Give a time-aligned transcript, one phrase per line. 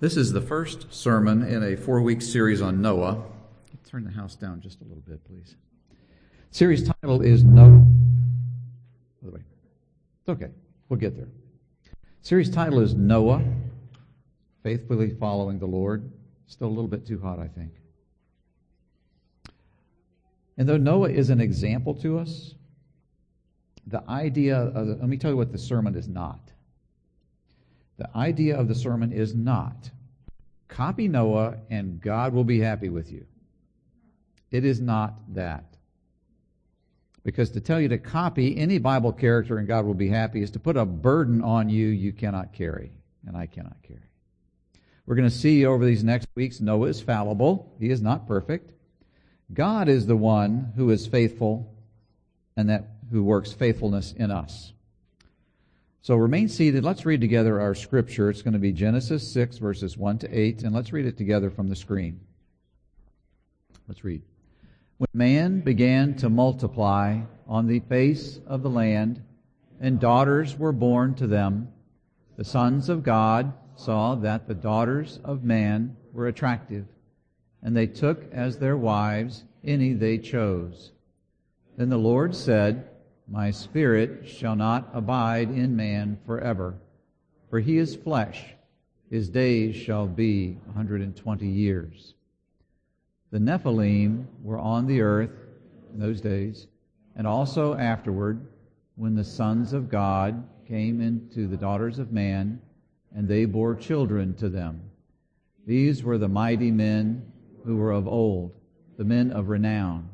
[0.00, 3.22] This is the first sermon in a four week series on Noah.
[3.88, 5.56] Turn the house down just a little bit, please.
[6.50, 7.78] Series title is Noah.
[9.22, 9.40] By the way,
[10.20, 10.50] it's okay.
[10.88, 11.28] We'll get there.
[12.22, 13.42] Series title is Noah,
[14.62, 16.10] faithfully following the Lord.
[16.46, 17.72] Still a little bit too hot, I think.
[20.56, 22.54] And though Noah is an example to us,
[23.86, 26.51] the idea of, let me tell you what the sermon is not.
[28.02, 29.88] The idea of the sermon is not
[30.66, 33.26] copy Noah and God will be happy with you.
[34.50, 35.76] It is not that.
[37.22, 40.50] Because to tell you to copy any Bible character and God will be happy is
[40.50, 42.90] to put a burden on you you cannot carry,
[43.24, 44.10] and I cannot carry.
[45.06, 48.72] We're going to see over these next weeks Noah is fallible, he is not perfect.
[49.54, 51.72] God is the one who is faithful
[52.56, 54.72] and that who works faithfulness in us.
[56.04, 56.82] So remain seated.
[56.82, 58.28] Let's read together our scripture.
[58.28, 61.48] It's going to be Genesis 6, verses 1 to 8, and let's read it together
[61.48, 62.18] from the screen.
[63.86, 64.20] Let's read.
[64.98, 69.22] When man began to multiply on the face of the land,
[69.80, 71.68] and daughters were born to them,
[72.36, 76.86] the sons of God saw that the daughters of man were attractive,
[77.62, 80.90] and they took as their wives any they chose.
[81.76, 82.88] Then the Lord said,
[83.32, 86.74] my spirit shall not abide in man forever,
[87.48, 88.44] for he is flesh.
[89.08, 92.12] His days shall be a 120 years.
[93.30, 95.30] The Nephilim were on the earth
[95.94, 96.66] in those days,
[97.16, 98.46] and also afterward,
[98.96, 102.60] when the sons of God came into the daughters of man,
[103.14, 104.82] and they bore children to them.
[105.66, 107.32] These were the mighty men
[107.64, 108.52] who were of old,
[108.98, 110.10] the men of renown.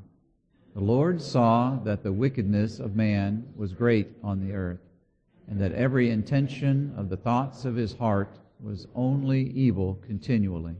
[0.78, 4.78] The Lord saw that the wickedness of man was great on the earth,
[5.48, 10.76] and that every intention of the thoughts of his heart was only evil continually.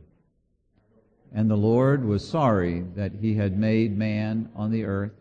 [1.33, 5.11] And the Lord was sorry that he had made man on the earth,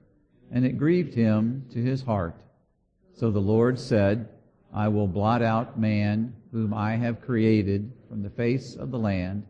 [0.53, 2.41] and it grieved him to his heart.
[3.15, 4.29] So the Lord said,
[4.73, 9.45] I will blot out man whom I have created from the face of the land,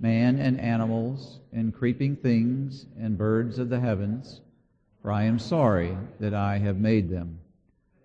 [0.00, 4.40] man and animals and creeping things and birds of the heavens
[5.02, 7.40] for I am sorry that I have made them.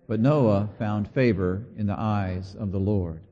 [0.08, 3.22] But Noah found favor in the eyes of the Lord.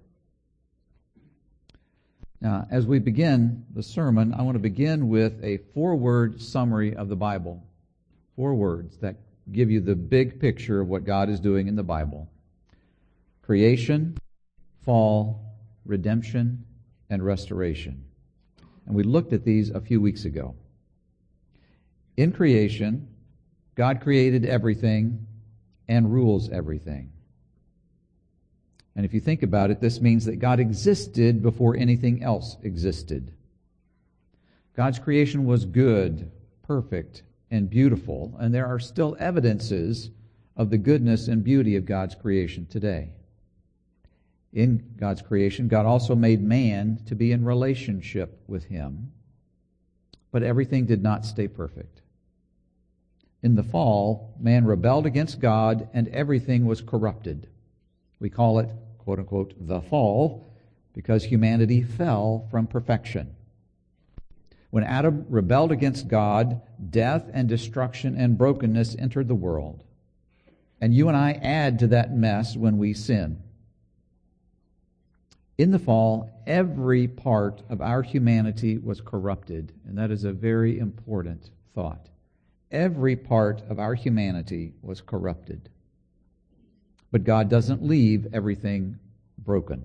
[2.41, 6.95] Now, as we begin the sermon, I want to begin with a four word summary
[6.95, 7.63] of the Bible.
[8.37, 9.17] Four words that
[9.51, 12.29] give you the big picture of what God is doing in the Bible
[13.43, 14.19] creation,
[14.85, 15.41] fall,
[15.85, 16.65] redemption,
[17.11, 18.05] and restoration.
[18.87, 20.57] And we looked at these a few weeks ago.
[22.17, 23.09] In creation,
[23.77, 25.27] God created everything
[25.87, 27.13] and rules everything.
[28.97, 33.33] And if you think about it, this means that God existed before anything else existed.
[34.75, 36.31] God's creation was good,
[36.63, 40.11] perfect, and beautiful, and there are still evidences
[40.57, 43.11] of the goodness and beauty of God's creation today.
[44.55, 49.13] In God's creation, God also made man to be in relationship with Him,
[50.33, 52.01] but everything did not stay perfect.
[53.43, 57.49] In the fall, man rebelled against God and everything was corrupted.
[58.19, 60.53] We call it, quote unquote, the fall
[60.95, 63.37] because humanity fell from perfection.
[64.71, 69.85] When Adam rebelled against God, death and destruction and brokenness entered the world.
[70.81, 73.43] And you and I add to that mess when we sin.
[75.59, 80.79] In the fall, every part of our humanity was corrupted, and that is a very
[80.79, 82.09] important thought
[82.71, 85.69] every part of our humanity was corrupted.
[87.11, 88.99] But God doesn't leave everything
[89.39, 89.85] broken.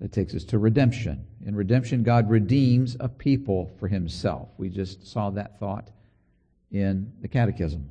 [0.00, 1.26] That takes us to redemption.
[1.46, 4.48] In redemption, God redeems a people for himself.
[4.58, 5.90] We just saw that thought
[6.72, 7.88] in the Catechism.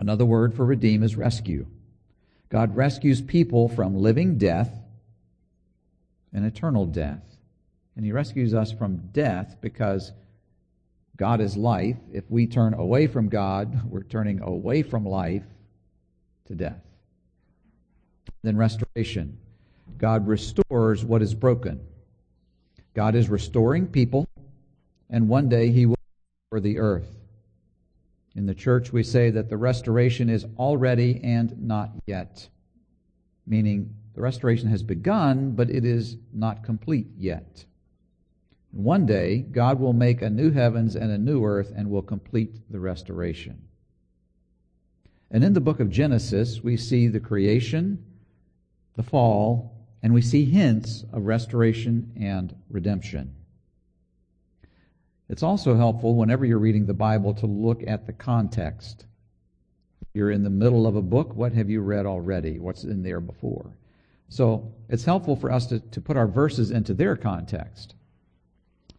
[0.00, 1.66] Another word for redeem is rescue.
[2.50, 4.70] God rescues people from living death
[6.32, 7.22] and eternal death.
[7.96, 10.12] And he rescues us from death because
[11.18, 11.96] God is life.
[12.12, 15.42] If we turn away from God, we're turning away from life
[16.46, 16.80] to death.
[18.42, 19.36] Then restoration.
[19.98, 21.80] God restores what is broken.
[22.94, 24.28] God is restoring people,
[25.10, 25.96] and one day he will
[26.52, 27.08] restore the earth.
[28.36, 32.48] In the church, we say that the restoration is already and not yet,
[33.44, 37.64] meaning the restoration has begun, but it is not complete yet.
[38.70, 42.70] One day, God will make a new heavens and a new earth and will complete
[42.70, 43.62] the restoration.
[45.30, 48.04] And in the book of Genesis, we see the creation,
[48.96, 53.34] the fall, and we see hints of restoration and redemption.
[55.28, 59.04] It's also helpful whenever you're reading the Bible to look at the context.
[60.14, 61.34] You're in the middle of a book.
[61.34, 62.58] What have you read already?
[62.58, 63.72] What's in there before?
[64.30, 67.94] So it's helpful for us to, to put our verses into their context.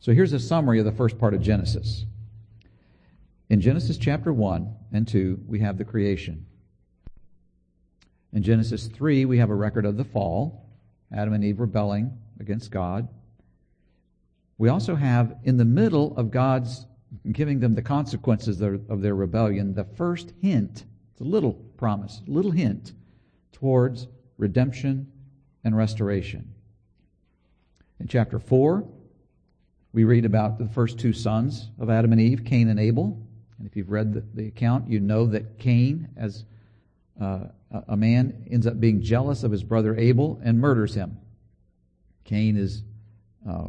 [0.02, 2.06] So here's a summary of the first part of Genesis.
[3.50, 6.46] In Genesis chapter 1 and 2, we have the creation.
[8.32, 10.70] In Genesis 3, we have a record of the fall,
[11.12, 13.10] Adam and Eve rebelling against God.
[14.58, 16.86] We also have, in the middle of God's
[17.32, 22.32] giving them the consequences of their rebellion, the first hint, it's a little promise, a
[22.32, 22.94] little hint
[23.52, 24.08] towards
[24.38, 25.12] redemption
[25.66, 26.54] and restoration.
[28.00, 28.88] In chapter 4,
[29.92, 33.20] we read about the first two sons of Adam and Eve, Cain and Abel.
[33.58, 36.46] And if you've read the, the account, you know that Cain, as
[37.20, 37.46] uh,
[37.88, 41.18] a man, ends up being jealous of his brother Abel and murders him.
[42.24, 42.84] Cain is
[43.48, 43.68] uh,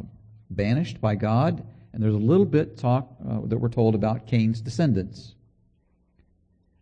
[0.51, 4.61] banished by God, and there's a little bit talk uh, that we're told about Cain's
[4.61, 5.33] descendants.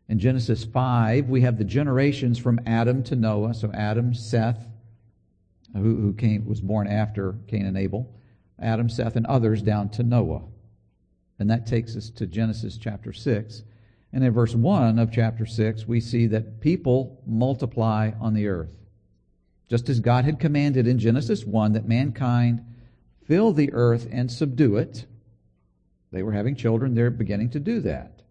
[0.10, 3.54] In Genesis 5, we have the generations from Adam to Noah.
[3.54, 4.60] So Adam, Seth,
[5.74, 8.12] who, who came, was born after Cain and Abel,
[8.62, 10.44] Adam, Seth, and others down to Noah.
[11.40, 13.64] And that takes us to Genesis chapter 6.
[14.12, 18.76] And in verse 1 of chapter 6, we see that people multiply on the earth.
[19.70, 22.66] Just as God had commanded in Genesis 1 that mankind
[23.26, 25.06] fill the earth and subdue it,
[26.12, 28.24] they were having children, they're beginning to do that.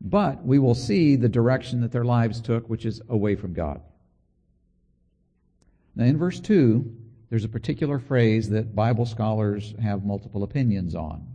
[0.00, 3.82] But we will see the direction that their lives took, which is away from God.
[5.96, 6.99] Now, in verse 2,
[7.30, 11.26] there's a particular phrase that Bible scholars have multiple opinions on.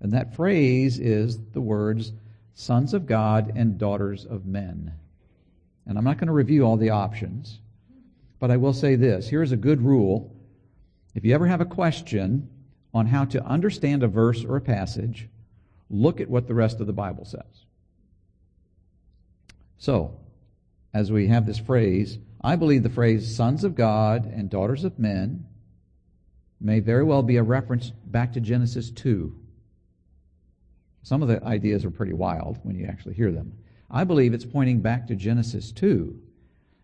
[0.00, 2.12] And that phrase is the words
[2.54, 4.92] sons of God and daughters of men.
[5.86, 7.60] And I'm not going to review all the options,
[8.40, 9.28] but I will say this.
[9.28, 10.34] Here's a good rule.
[11.14, 12.48] If you ever have a question
[12.92, 15.28] on how to understand a verse or a passage,
[15.90, 17.64] look at what the rest of the Bible says.
[19.78, 20.18] So,
[20.92, 25.00] as we have this phrase, I believe the phrase sons of God and daughters of
[25.00, 25.46] men
[26.60, 29.34] may very well be a reference back to Genesis 2.
[31.02, 33.54] Some of the ideas are pretty wild when you actually hear them.
[33.90, 36.16] I believe it's pointing back to Genesis 2.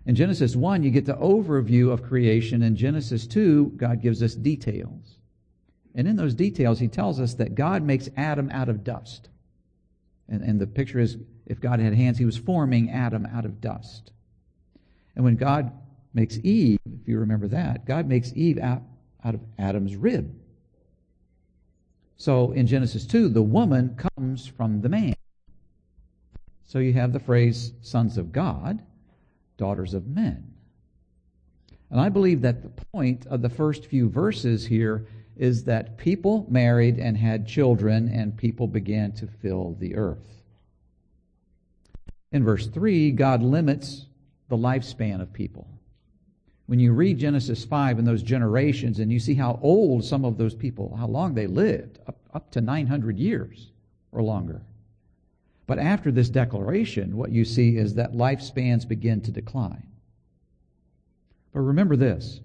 [0.06, 2.64] In Genesis 1, you get the overview of creation.
[2.64, 5.18] In Genesis 2, God gives us details.
[5.94, 9.28] And in those details, he tells us that God makes Adam out of dust.
[10.28, 13.60] And, and the picture is if God had hands, he was forming Adam out of
[13.60, 14.10] dust.
[15.14, 15.72] And when God
[16.14, 18.82] makes Eve, if you remember that, God makes Eve out,
[19.24, 20.34] out of Adam's rib.
[22.16, 25.14] So in Genesis 2, the woman comes from the man.
[26.64, 28.82] So you have the phrase sons of God,
[29.56, 30.52] daughters of men.
[31.90, 35.06] And I believe that the point of the first few verses here
[35.36, 40.42] is that people married and had children, and people began to fill the earth.
[42.30, 44.06] In verse 3, God limits
[44.52, 45.66] the lifespan of people.
[46.66, 50.36] When you read Genesis 5 and those generations, and you see how old some of
[50.36, 53.70] those people, how long they lived, up, up to 900 years
[54.12, 54.60] or longer.
[55.66, 59.86] But after this declaration, what you see is that lifespans begin to decline.
[61.54, 62.40] But remember this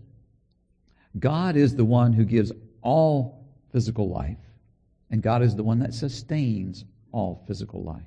[1.20, 4.40] God is the one who gives all physical life,
[5.12, 8.02] and God is the one that sustains all physical life.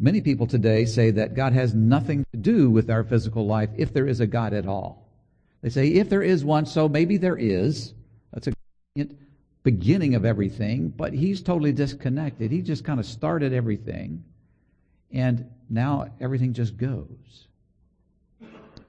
[0.00, 3.92] Many people today say that God has nothing to do with our physical life if
[3.92, 5.08] there is a God at all.
[5.60, 7.94] They say, if there is one, so maybe there is.
[8.32, 8.52] That's a
[9.64, 12.52] beginning of everything, but he's totally disconnected.
[12.52, 14.24] He just kind of started everything,
[15.12, 17.48] and now everything just goes.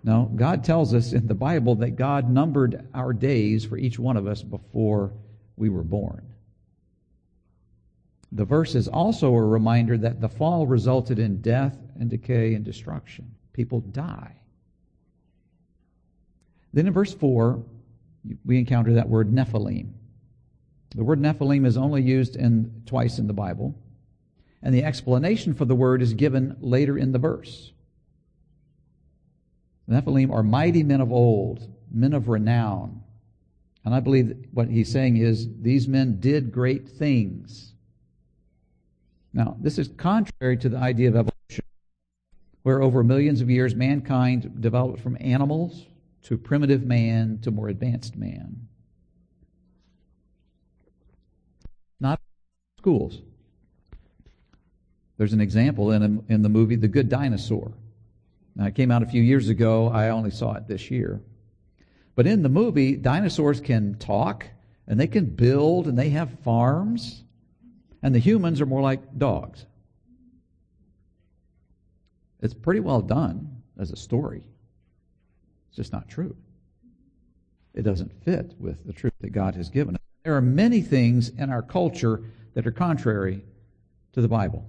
[0.04, 4.16] No, God tells us in the Bible that God numbered our days for each one
[4.16, 5.12] of us before
[5.58, 6.22] we were born.
[8.32, 12.64] The verse is also a reminder that the fall resulted in death and decay and
[12.64, 13.36] destruction.
[13.54, 14.36] People die.
[16.74, 17.64] Then in verse 4,
[18.46, 19.94] we encounter that word Nephilim.
[20.96, 23.76] The word Nephilim is only used in, twice in the Bible,
[24.62, 27.72] and the explanation for the word is given later in the verse.
[29.90, 33.02] Nephilim are mighty men of old, men of renown.
[33.84, 37.74] And I believe what he's saying is these men did great things.
[39.34, 41.66] Now, this is contrary to the idea of evolution,
[42.64, 45.86] where over millions of years mankind developed from animals
[46.24, 48.68] to primitive man to more advanced man.
[52.00, 52.20] Not
[52.80, 53.22] schools.
[55.18, 57.74] There's an example in, a, in the movie The Good Dinosaur.
[58.56, 59.90] Now, it came out a few years ago.
[59.90, 61.22] I only saw it this year.
[62.16, 64.46] But in the movie, dinosaurs can talk
[64.88, 67.24] and they can build and they have farms,
[68.02, 69.66] and the humans are more like dogs.
[72.42, 74.44] It's pretty well done as a story.
[75.68, 76.36] It's just not true.
[77.74, 80.02] It doesn't fit with the truth that God has given us.
[80.24, 83.44] There are many things in our culture that are contrary
[84.14, 84.66] to the Bible.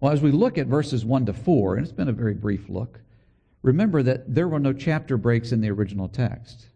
[0.00, 2.68] Well, as we look at verses 1 to 4, and it's been a very brief
[2.68, 3.00] look,
[3.62, 6.66] remember that there were no chapter breaks in the original text.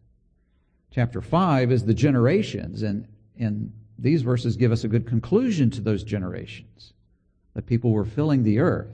[0.93, 5.81] Chapter 5 is the generations, and, and these verses give us a good conclusion to
[5.81, 6.93] those generations
[7.55, 8.93] that people were filling the earth.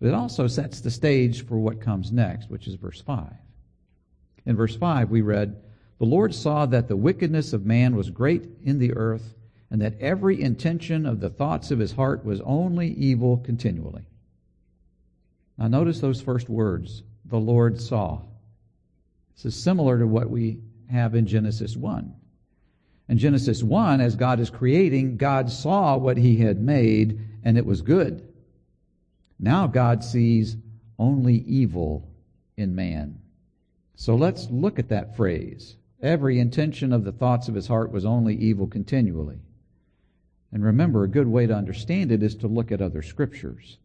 [0.00, 3.32] But it also sets the stage for what comes next, which is verse 5.
[4.44, 5.56] In verse 5, we read,
[5.98, 9.34] The Lord saw that the wickedness of man was great in the earth,
[9.70, 14.06] and that every intention of the thoughts of his heart was only evil continually.
[15.56, 18.20] Now, notice those first words the Lord saw.
[19.34, 22.14] This is similar to what we have in Genesis 1.
[23.08, 27.64] In Genesis 1, as God is creating, God saw what he had made, and it
[27.64, 28.26] was good.
[29.38, 30.56] Now God sees
[30.98, 32.08] only evil
[32.56, 33.20] in man.
[33.94, 35.76] So let's look at that phrase.
[36.02, 39.38] Every intention of the thoughts of his heart was only evil continually.
[40.52, 43.78] And remember, a good way to understand it is to look at other scriptures.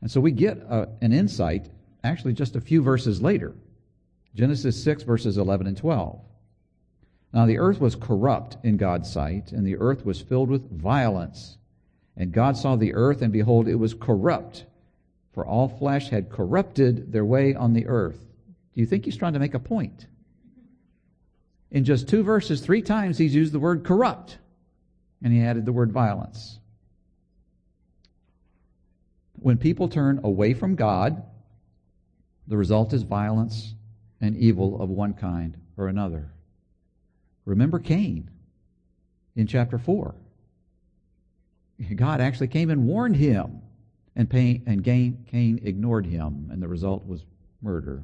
[0.00, 1.68] And so we get a, an insight
[2.02, 3.54] actually just a few verses later.
[4.34, 6.20] Genesis 6, verses 11 and 12.
[7.32, 11.58] Now the earth was corrupt in God's sight, and the earth was filled with violence.
[12.16, 14.66] And God saw the earth, and behold, it was corrupt,
[15.32, 18.18] for all flesh had corrupted their way on the earth.
[18.74, 20.06] Do you think he's trying to make a point?
[21.70, 24.38] In just two verses, three times he's used the word corrupt,
[25.22, 26.58] and he added the word violence.
[29.34, 31.22] When people turn away from God,
[32.48, 33.74] the result is violence
[34.20, 36.32] and evil of one kind or another.
[37.44, 38.30] Remember Cain
[39.36, 40.14] in chapter 4.
[41.94, 43.62] God actually came and warned him,
[44.14, 47.24] and, Cain, and Cain ignored him, and the result was
[47.62, 48.02] murder.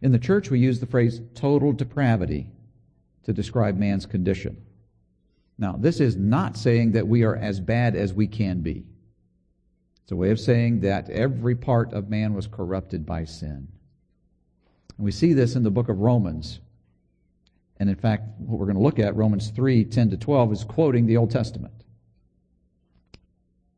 [0.00, 2.50] In the church, we use the phrase total depravity
[3.24, 4.56] to describe man's condition.
[5.58, 8.84] Now, this is not saying that we are as bad as we can be.
[10.02, 13.68] It's a way of saying that every part of man was corrupted by sin.
[14.96, 16.60] And we see this in the book of Romans.
[17.82, 20.62] And in fact, what we're going to look at, Romans 3 10 to 12, is
[20.62, 21.74] quoting the Old Testament.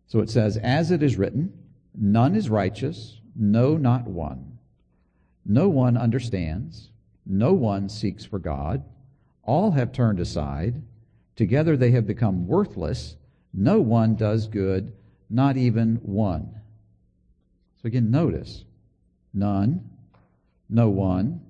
[0.09, 1.55] So it says, As it is written,
[1.99, 4.59] none is righteous, no, not one.
[5.47, 6.91] No one understands,
[7.25, 8.85] no one seeks for God.
[9.43, 10.83] All have turned aside.
[11.35, 13.17] Together they have become worthless.
[13.55, 14.93] No one does good,
[15.31, 16.61] not even one.
[17.81, 18.65] So again, notice
[19.33, 19.89] none,
[20.69, 21.41] no one,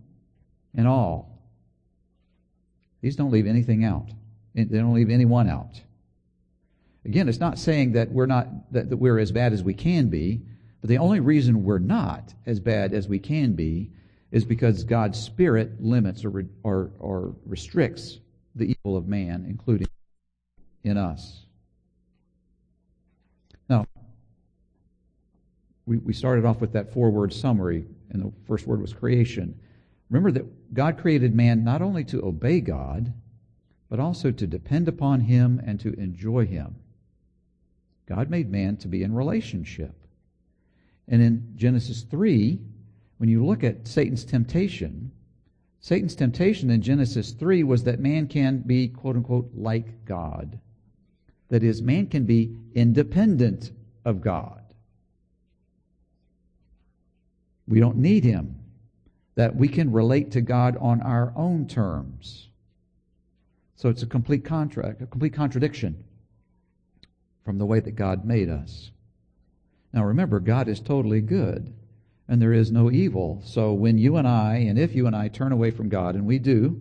[0.73, 1.34] and all.
[3.05, 4.09] These don't leave anything out.
[4.55, 5.79] They don't leave anyone out.
[7.05, 10.09] Again, it's not saying that we're not that, that we're as bad as we can
[10.09, 10.41] be,
[10.81, 13.91] but the only reason we're not as bad as we can be
[14.33, 18.21] is because God's Spirit limits or, or, or restricts
[18.55, 19.87] the evil of man, including
[20.83, 21.43] in us.
[23.69, 23.85] Now,
[25.85, 29.61] we, we started off with that four word summary, and the first word was creation.
[30.15, 33.13] Remember that God created man not only to obey God,
[33.89, 36.77] but also to depend upon Him and to enjoy Him.
[38.07, 39.93] God made man to be in relationship.
[41.09, 42.61] And in Genesis 3,
[43.19, 45.11] when you look at Satan's temptation,
[45.81, 50.61] Satan's temptation in Genesis 3 was that man can be, quote unquote, like God.
[51.49, 53.73] That is, man can be independent
[54.05, 54.63] of God.
[57.67, 58.61] We don't need him.
[59.37, 62.49] That we can relate to God on our own terms.
[63.77, 66.05] So it's a complete contract, a complete contradiction
[67.45, 68.91] from the way that God made us.
[69.93, 71.73] Now remember, God is totally good
[72.29, 73.43] and there is no evil.
[73.45, 76.25] So when you and I, and if you and I turn away from God, and
[76.27, 76.81] we do,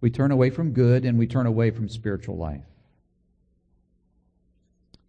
[0.00, 2.64] we turn away from good and we turn away from spiritual life.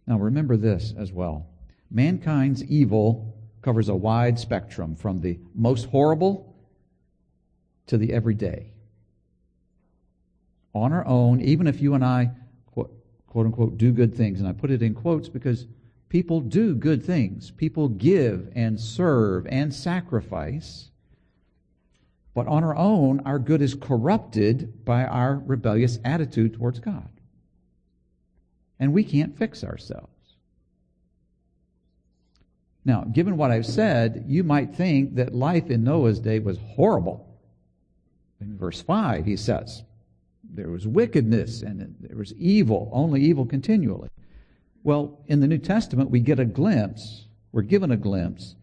[0.06, 1.46] Now remember this as well.
[1.90, 6.49] Mankind's evil covers a wide spectrum from the most horrible
[7.90, 8.70] to the everyday.
[10.74, 12.30] On our own, even if you and I,
[12.66, 12.92] quote,
[13.26, 15.66] quote unquote, do good things, and I put it in quotes because
[16.08, 20.90] people do good things, people give and serve and sacrifice.
[22.32, 27.08] But on our own, our good is corrupted by our rebellious attitude towards God.
[28.78, 30.06] And we can't fix ourselves.
[32.84, 37.29] Now, given what I've said, you might think that life in Noah's day was horrible.
[38.56, 39.84] Verse 5, he says,
[40.52, 44.08] there was wickedness and there was evil, only evil continually.
[44.82, 48.56] Well, in the New Testament, we get a glimpse, we're given a glimpse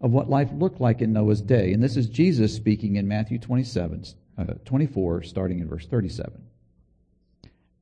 [0.00, 1.72] of what life looked like in Noah's day.
[1.72, 4.04] And this is Jesus speaking in Matthew 27,
[4.38, 6.42] uh, 24, starting in verse 37.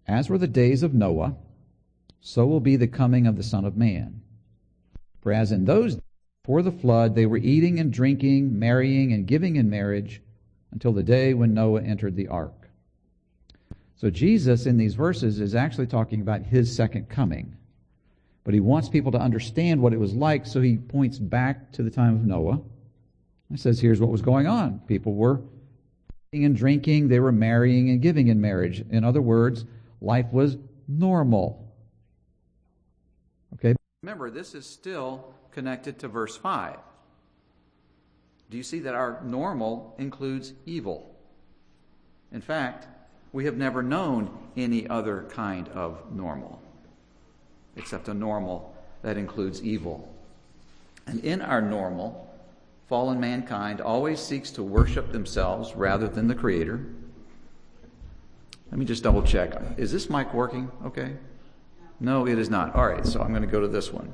[0.06, 1.36] As were the days of Noah,
[2.20, 4.22] so will be the coming of the Son of Man.
[5.20, 6.02] For as in those days
[6.42, 10.22] before the flood, they were eating and drinking, marrying and giving in marriage
[10.76, 12.68] until the day when Noah entered the ark.
[13.94, 17.56] So Jesus in these verses is actually talking about his second coming.
[18.44, 21.82] But he wants people to understand what it was like, so he points back to
[21.82, 22.60] the time of Noah.
[23.50, 24.80] He says, here's what was going on.
[24.80, 25.40] People were
[26.30, 28.84] eating and drinking, they were marrying and giving in marriage.
[28.90, 29.64] In other words,
[30.02, 31.72] life was normal.
[33.54, 33.74] Okay?
[34.02, 36.76] Remember, this is still connected to verse 5.
[38.50, 41.14] Do you see that our normal includes evil?
[42.32, 42.86] In fact,
[43.32, 46.60] we have never known any other kind of normal
[47.76, 50.12] except a normal that includes evil.
[51.06, 52.28] And in our normal,
[52.88, 56.84] fallen mankind always seeks to worship themselves rather than the Creator.
[58.70, 59.54] Let me just double check.
[59.76, 61.16] Is this mic working okay?
[62.00, 62.74] No, it is not.
[62.74, 64.12] All right, so I'm going to go to this one.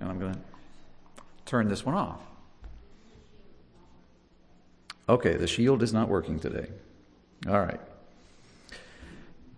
[0.00, 0.40] And I'm going to
[1.44, 2.20] turn this one off.
[5.08, 6.68] Okay, the shield is not working today.
[7.48, 7.80] All right.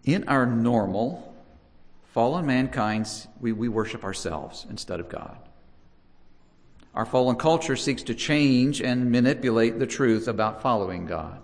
[0.04, 1.34] In our normal,
[2.12, 3.08] fallen mankind,
[3.40, 5.36] we, we worship ourselves instead of God.
[6.94, 11.40] Our fallen culture seeks to change and manipulate the truth about following God.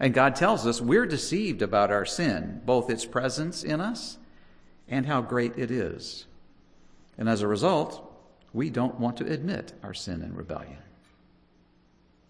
[0.00, 4.18] And God tells us we're deceived about our sin, both its presence in us
[4.88, 6.26] and how great it is.
[7.16, 8.10] And as a result,
[8.52, 10.78] we don't want to admit our sin and rebellion.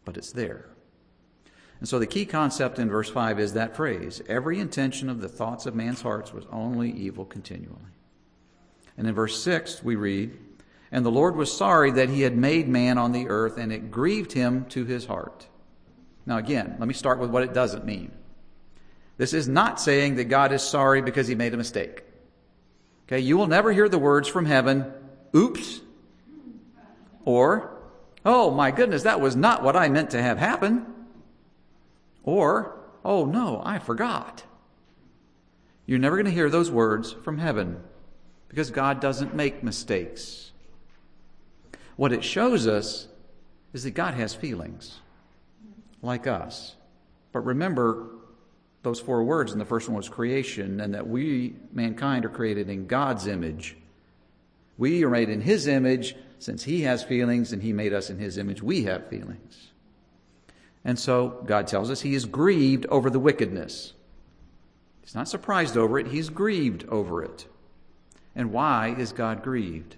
[0.05, 0.67] But it's there.
[1.81, 5.29] And so the key concept in verse 5 is that phrase every intention of the
[5.29, 7.81] thoughts of man's hearts was only evil continually.
[8.97, 10.39] And in verse 6, we read,
[10.93, 13.91] And the Lord was sorry that he had made man on the earth, and it
[13.91, 15.47] grieved him to his heart.
[16.27, 18.13] Now, again, let me start with what it doesn't mean.
[19.17, 22.03] This is not saying that God is sorry because he made a mistake.
[23.07, 24.91] Okay, you will never hear the words from heaven,
[25.37, 25.81] oops,
[27.25, 27.74] or,
[28.25, 30.87] oh my goodness, that was not what I meant to have happen.
[32.23, 34.45] Or, oh no, I forgot.
[35.87, 37.83] You're never going to hear those words from heaven
[38.49, 40.53] because God doesn't make mistakes.
[41.97, 43.09] What it shows us
[43.73, 45.01] is that God has feelings
[46.03, 46.77] like us.
[47.33, 48.09] But remember
[48.83, 52.69] those four words, and the first one was creation, and that we, mankind, are created
[52.69, 53.77] in God's image.
[54.77, 56.15] We are made in His image.
[56.39, 59.71] Since He has feelings and He made us in His image, we have feelings.
[60.85, 63.95] And so God tells us he is grieved over the wickedness.
[65.01, 67.47] He's not surprised over it, he's grieved over it.
[68.37, 69.97] And why is God grieved?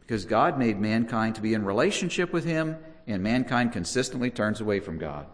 [0.00, 4.80] Because God made mankind to be in relationship with him, and mankind consistently turns away
[4.80, 5.26] from God.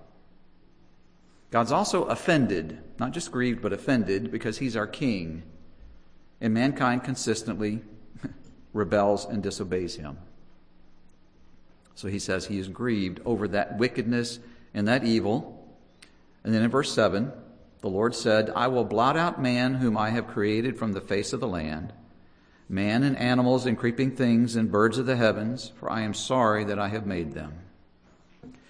[1.50, 5.42] God's also offended, not just grieved, but offended, because he's our king,
[6.40, 7.82] and mankind consistently
[8.72, 10.18] rebels and disobeys him.
[11.94, 14.38] So he says he is grieved over that wickedness
[14.72, 15.56] and that evil.
[16.44, 17.32] And then in verse 7,
[17.80, 21.32] the Lord said, I will blot out man whom I have created from the face
[21.32, 21.92] of the land,
[22.68, 26.64] man and animals and creeping things and birds of the heavens, for I am sorry
[26.64, 27.58] that I have made them.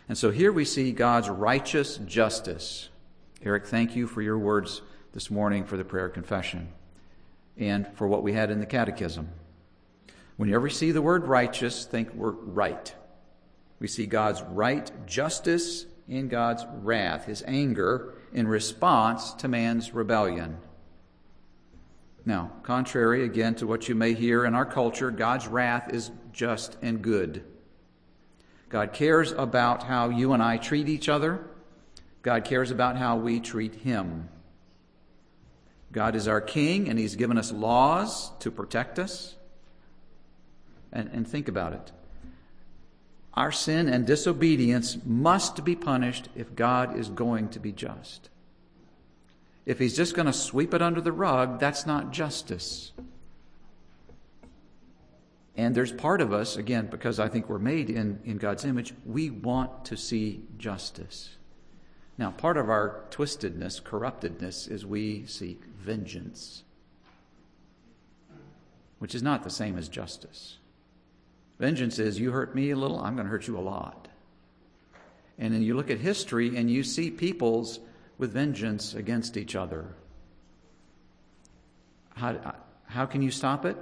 [0.08, 2.88] And so here we see God's righteous justice.
[3.42, 4.82] Eric, thank you for your words
[5.12, 6.68] this morning for the prayer confession
[7.56, 9.28] and for what we had in the catechism.
[10.40, 12.94] When you ever see the word righteous, think we're right.
[13.78, 20.56] We see God's right justice in God's wrath, his anger in response to man's rebellion.
[22.24, 26.78] Now, contrary again to what you may hear in our culture, God's wrath is just
[26.80, 27.44] and good.
[28.70, 31.50] God cares about how you and I treat each other.
[32.22, 34.30] God cares about how we treat Him.
[35.92, 39.36] God is our King, and He's given us laws to protect us.
[40.92, 41.92] And, and think about it.
[43.34, 48.28] Our sin and disobedience must be punished if God is going to be just.
[49.66, 52.92] If He's just going to sweep it under the rug, that's not justice.
[55.56, 58.94] And there's part of us, again, because I think we're made in, in God's image,
[59.04, 61.36] we want to see justice.
[62.18, 66.64] Now, part of our twistedness, corruptedness, is we seek vengeance,
[68.98, 70.58] which is not the same as justice.
[71.60, 74.08] Vengeance is, you hurt me a little, I'm going to hurt you a lot.
[75.38, 77.80] And then you look at history and you see peoples
[78.16, 79.94] with vengeance against each other.
[82.16, 82.54] How,
[82.86, 83.76] how can you stop it?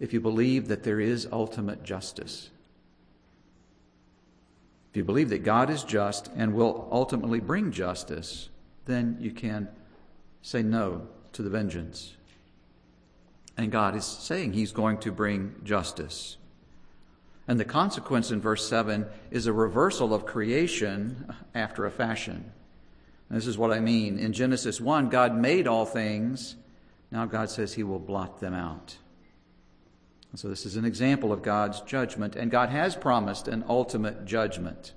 [0.00, 2.48] If you believe that there is ultimate justice.
[4.90, 8.48] If you believe that God is just and will ultimately bring justice,
[8.86, 9.68] then you can
[10.40, 12.16] say no to the vengeance.
[13.56, 16.36] And God is saying He's going to bring justice.
[17.46, 22.52] And the consequence in verse 7 is a reversal of creation after a fashion.
[23.28, 24.18] And this is what I mean.
[24.18, 26.56] In Genesis 1, God made all things.
[27.10, 28.96] Now God says He will blot them out.
[30.36, 34.92] So, this is an example of God's judgment, and God has promised an ultimate judgment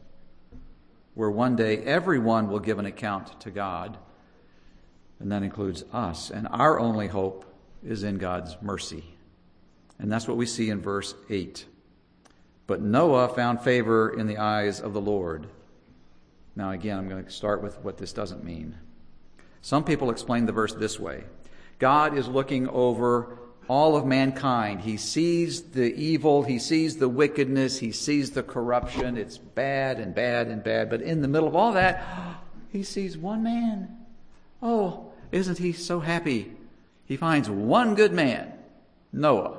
[1.14, 3.98] where one day everyone will give an account to God,
[5.20, 6.32] and that includes us.
[6.32, 7.46] And our only hope
[7.84, 9.04] is in God's mercy.
[10.00, 11.66] And that's what we see in verse 8.
[12.68, 15.48] But Noah found favor in the eyes of the Lord.
[16.56, 18.76] Now, again, I'm going to start with what this doesn't mean.
[19.62, 21.24] Some people explain the verse this way
[21.80, 23.38] God is looking over
[23.68, 24.82] all of mankind.
[24.82, 29.18] He sees the evil, he sees the wickedness, he sees the corruption.
[29.18, 30.90] It's bad and bad and bad.
[30.90, 32.04] But in the middle of all that,
[32.72, 33.96] he sees one man.
[34.62, 36.57] Oh, isn't he so happy?
[37.08, 38.54] He finds one good man,
[39.12, 39.58] Noah.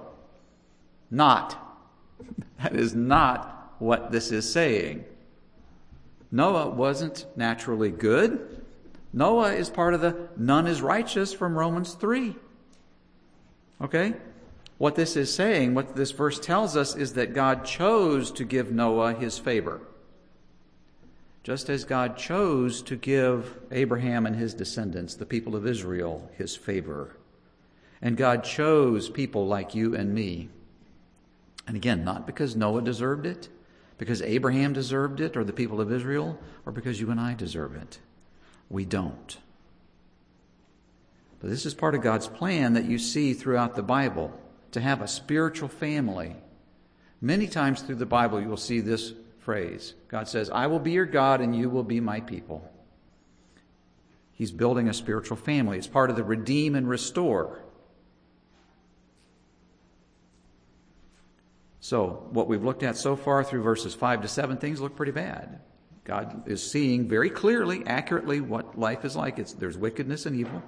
[1.11, 1.57] Not.
[2.63, 5.05] That is not what this is saying.
[6.31, 8.63] Noah wasn't naturally good.
[9.13, 12.37] Noah is part of the none is righteous from Romans 3.
[13.81, 14.15] Okay?
[14.77, 18.71] What this is saying, what this verse tells us, is that God chose to give
[18.71, 19.81] Noah his favor.
[21.43, 26.55] Just as God chose to give Abraham and his descendants, the people of Israel, his
[26.55, 27.17] favor.
[28.01, 30.49] And God chose people like you and me.
[31.67, 33.49] And again, not because Noah deserved it,
[33.99, 37.75] because Abraham deserved it, or the people of Israel, or because you and I deserve
[37.75, 37.99] it.
[38.71, 39.37] We don't.
[41.41, 44.33] But this is part of God's plan that you see throughout the Bible
[44.73, 46.37] to have a spiritual family.
[47.21, 50.93] Many times through the Bible, you will see this phrase God says, I will be
[50.93, 52.71] your God and you will be my people.
[54.33, 55.79] He's building a spiritual family.
[55.79, 57.59] It's part of the redeem and restore.
[61.89, 65.13] So, what we've looked at so far through verses 5 to 7, things look pretty
[65.13, 65.59] bad.
[66.05, 69.39] God is seeing very clearly, accurately, what life is like.
[69.39, 70.63] It's, there's wickedness and evil.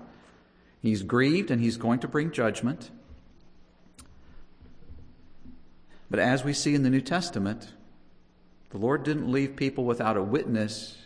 [0.80, 2.90] He's grieved and he's going to bring judgment.
[6.08, 7.74] But as we see in the New Testament,
[8.70, 10.96] the Lord didn't leave people without a witness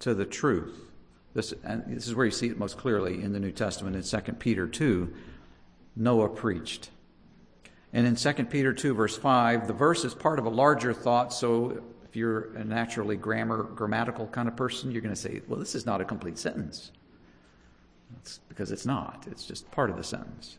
[0.00, 0.78] to the truth.
[1.32, 4.02] This, and this is where you see it most clearly in the New Testament in
[4.02, 5.14] 2 Peter 2.
[5.96, 6.90] Noah preached.
[7.92, 11.32] And in 2 Peter 2, verse 5, the verse is part of a larger thought.
[11.32, 15.58] So if you're a naturally grammar, grammatical kind of person, you're going to say, well,
[15.58, 16.90] this is not a complete sentence.
[18.18, 20.58] It's because it's not, it's just part of the sentence.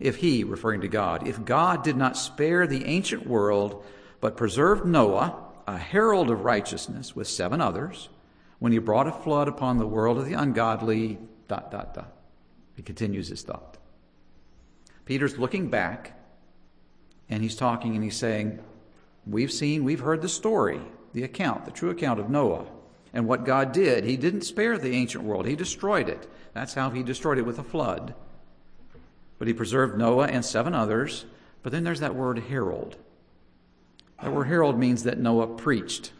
[0.00, 3.84] If he, referring to God, if God did not spare the ancient world,
[4.20, 8.08] but preserved Noah, a herald of righteousness, with seven others,
[8.58, 12.12] when he brought a flood upon the world of the ungodly, dot, dot, dot.
[12.76, 13.78] He continues his thought.
[15.04, 16.18] Peter's looking back,
[17.28, 18.60] and he's talking and he's saying,
[19.26, 20.80] We've seen, we've heard the story,
[21.12, 22.66] the account, the true account of Noah
[23.14, 24.04] and what God did.
[24.04, 26.28] He didn't spare the ancient world, He destroyed it.
[26.52, 28.14] That's how He destroyed it with a flood.
[29.38, 31.24] But He preserved Noah and seven others.
[31.62, 32.96] But then there's that word herald.
[34.20, 36.12] That word herald means that Noah preached.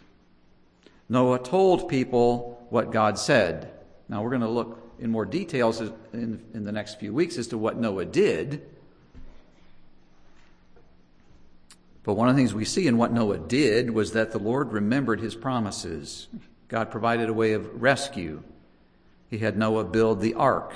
[1.09, 3.71] Noah told people what God said.
[4.09, 5.81] Now we're going to look in more details
[6.13, 8.63] in, in the next few weeks as to what Noah did.
[12.05, 14.73] But one of the things we see in what Noah did was that the Lord
[14.73, 16.29] remembered his promises.
[16.69, 18.43] God provided a way of rescue.
[19.31, 20.75] He had Noah build the ark.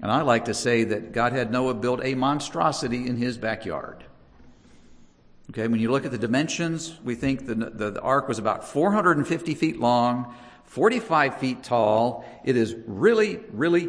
[0.00, 4.04] And I like to say that God had Noah build a monstrosity in his backyard.
[5.50, 8.68] Okay, when you look at the dimensions, we think the, the, the, ark was about
[8.68, 10.32] 450 feet long,
[10.64, 12.24] 45 feet tall.
[12.44, 13.88] It is really, really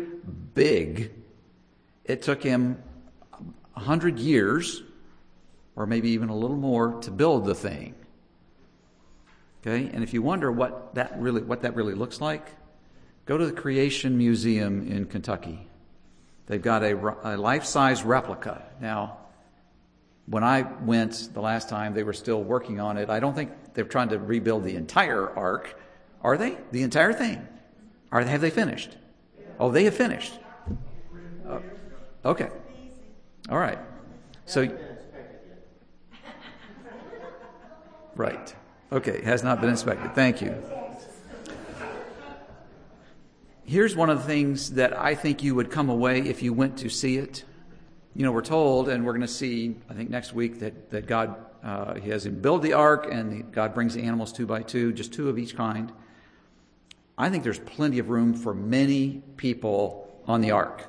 [0.56, 1.12] big.
[2.04, 2.82] It took him
[3.74, 4.82] 100 years,
[5.76, 7.96] or maybe even a little more, to build the thing.
[9.62, 9.90] Okay?
[9.94, 12.48] And if you wonder what that really what that really looks like,
[13.26, 15.68] go to the Creation Museum in Kentucky.
[16.48, 18.64] They've got a, a life-size replica.
[18.82, 19.18] Now,
[20.26, 23.10] when I went the last time, they were still working on it.
[23.10, 25.80] I don't think they're trying to rebuild the entire ark,
[26.24, 26.58] are they?
[26.72, 27.48] The entire thing?
[28.12, 28.98] Are they, have they finished?
[29.60, 30.38] Oh, they have finished.
[31.48, 31.60] Uh,
[32.26, 32.50] okay.
[33.50, 33.80] All right.
[34.46, 34.68] So,
[38.16, 38.56] right.
[38.92, 40.14] Okay, has not been inspected.
[40.14, 40.56] Thank you.
[43.64, 46.78] Here's one of the things that I think you would come away if you went
[46.80, 47.46] to see it.
[48.14, 51.08] You know, we're told, and we're going to see, I think next week, that, that
[51.08, 54.64] God uh, He has him build the ark, and God brings the animals two by
[54.64, 55.92] two, just two of each kind.
[57.18, 60.86] I think there's plenty of room for many people on the ark,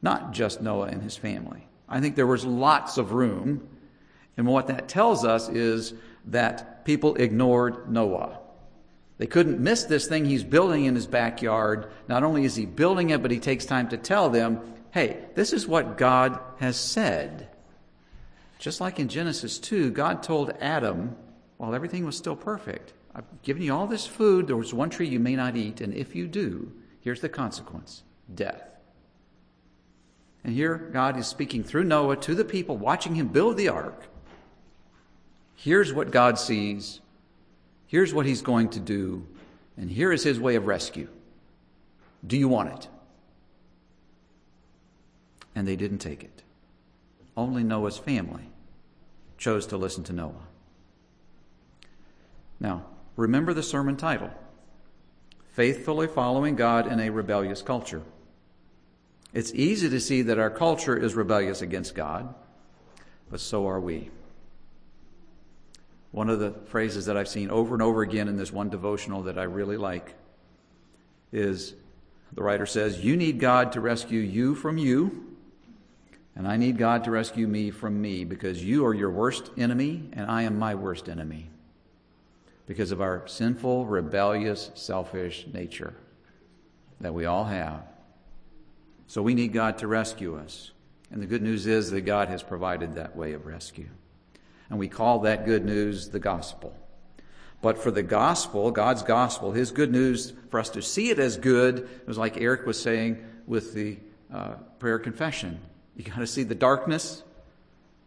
[0.00, 1.66] not just Noah and his family.
[1.88, 3.68] I think there was lots of room.
[4.36, 5.92] And what that tells us is
[6.26, 8.38] that people ignored Noah.
[9.18, 11.90] They couldn't miss this thing he's building in his backyard.
[12.08, 15.52] Not only is he building it, but he takes time to tell them, hey, this
[15.52, 17.48] is what God has said.
[18.58, 21.16] Just like in Genesis 2, God told Adam,
[21.56, 25.08] while everything was still perfect, I've given you all this food, there was one tree
[25.08, 28.02] you may not eat, and if you do, here's the consequence
[28.34, 28.62] death.
[30.44, 34.08] And here God is speaking through Noah to the people watching him build the ark.
[35.56, 37.00] Here's what God sees.
[37.86, 39.26] Here's what he's going to do.
[39.76, 41.08] And here is his way of rescue.
[42.26, 42.88] Do you want it?
[45.54, 46.42] And they didn't take it.
[47.36, 48.48] Only Noah's family
[49.38, 50.46] chose to listen to Noah.
[52.60, 52.84] Now,
[53.16, 54.30] remember the sermon title
[55.52, 58.02] Faithfully Following God in a Rebellious Culture.
[59.34, 62.34] It's easy to see that our culture is rebellious against God,
[63.30, 64.10] but so are we.
[66.12, 69.22] One of the phrases that I've seen over and over again in this one devotional
[69.22, 70.14] that I really like
[71.32, 71.74] is
[72.34, 75.36] the writer says, You need God to rescue you from you,
[76.36, 80.08] and I need God to rescue me from me because you are your worst enemy,
[80.12, 81.48] and I am my worst enemy
[82.66, 85.94] because of our sinful, rebellious, selfish nature
[87.00, 87.82] that we all have.
[89.06, 90.70] So we need God to rescue us.
[91.10, 93.88] And the good news is that God has provided that way of rescue.
[94.70, 96.74] And we call that good news the gospel.
[97.60, 101.36] But for the gospel, God's gospel, His good news, for us to see it as
[101.36, 103.98] good, it was like Eric was saying with the
[104.32, 105.60] uh, prayer confession.
[105.96, 107.22] You got to see the darkness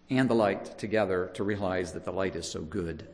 [0.09, 3.07] and the light together to realize that the light is so good.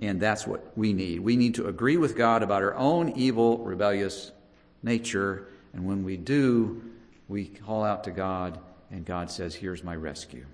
[0.00, 1.20] And that's what we need.
[1.20, 4.32] We need to agree with God about our own evil, rebellious
[4.82, 5.48] nature.
[5.72, 6.82] And when we do,
[7.28, 8.58] we call out to God,
[8.90, 10.46] and God says, Here's my rescue.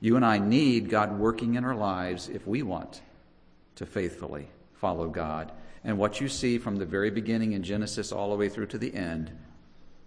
[0.00, 3.02] You and I need God working in our lives if we want
[3.76, 5.52] to faithfully follow God.
[5.84, 8.78] And what you see from the very beginning in Genesis all the way through to
[8.78, 9.30] the end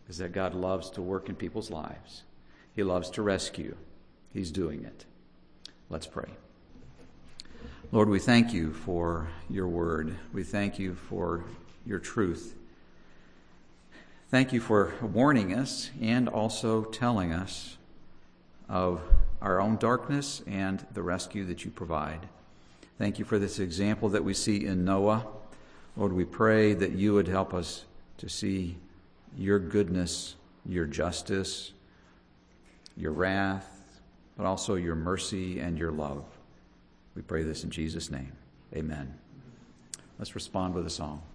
[0.08, 2.23] is that God loves to work in people's lives.
[2.75, 3.75] He loves to rescue.
[4.34, 5.06] He's doing it.
[5.89, 6.30] Let's pray.
[7.91, 10.15] Lord, we thank you for your word.
[10.32, 11.43] We thank you for
[11.86, 12.56] your truth.
[14.30, 17.77] Thank you for warning us and also telling us
[18.69, 19.01] of
[19.41, 22.27] our own darkness and the rescue that you provide.
[22.97, 25.25] Thank you for this example that we see in Noah.
[25.97, 27.86] Lord, we pray that you would help us
[28.17, 28.77] to see
[29.36, 31.73] your goodness, your justice,
[32.95, 34.01] your wrath,
[34.38, 36.23] but also your mercy and your love.
[37.15, 38.32] We pray this in Jesus' name.
[38.75, 39.13] Amen.
[40.19, 41.23] Let's respond with a song.